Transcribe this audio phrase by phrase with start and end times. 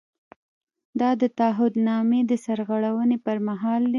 [0.99, 3.89] دا د تعهد نامې د سرغړونې پر مهال دی.